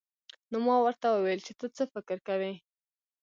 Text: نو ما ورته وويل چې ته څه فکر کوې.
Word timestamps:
نو 0.51 0.57
ما 0.65 0.75
ورته 0.85 1.07
وويل 1.09 1.39
چې 1.47 1.53
ته 1.59 1.65
څه 1.75 1.83
فکر 1.93 2.17
کوې. 2.27 2.53